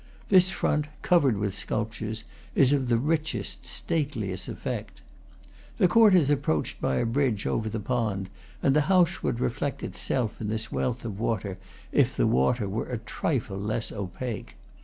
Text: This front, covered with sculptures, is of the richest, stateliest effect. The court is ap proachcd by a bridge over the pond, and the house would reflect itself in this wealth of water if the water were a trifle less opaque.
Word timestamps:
This 0.29 0.49
front, 0.49 0.87
covered 1.03 1.37
with 1.37 1.55
sculptures, 1.55 2.23
is 2.55 2.73
of 2.73 2.89
the 2.89 2.97
richest, 2.97 3.67
stateliest 3.67 4.47
effect. 4.47 5.03
The 5.77 5.87
court 5.87 6.15
is 6.15 6.31
ap 6.31 6.39
proachcd 6.39 6.79
by 6.81 6.95
a 6.95 7.05
bridge 7.05 7.45
over 7.45 7.69
the 7.69 7.79
pond, 7.79 8.27
and 8.63 8.75
the 8.75 8.81
house 8.89 9.21
would 9.21 9.39
reflect 9.39 9.83
itself 9.83 10.41
in 10.41 10.47
this 10.47 10.71
wealth 10.71 11.05
of 11.05 11.19
water 11.19 11.59
if 11.91 12.17
the 12.17 12.25
water 12.25 12.67
were 12.67 12.89
a 12.89 12.97
trifle 12.97 13.59
less 13.59 13.91
opaque. 13.91 14.55